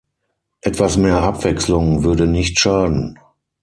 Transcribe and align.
Etwas 0.61 0.97
mehr 0.97 1.21
Abwechslung 1.21 2.03
würde 2.03 2.25
nicht 2.25 2.59
schaden. 2.59 3.19